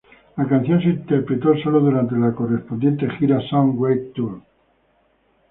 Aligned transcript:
La 0.37 0.47
canción 0.47 0.81
se 0.81 0.89
interpretó 0.89 1.55
sólo 1.63 1.79
durante 1.79 2.15
la 2.17 2.33
correspondiente 2.33 3.07
gira 3.19 3.39
"Some 3.47 3.75
Great 3.77 4.13
Tour". 4.15 4.41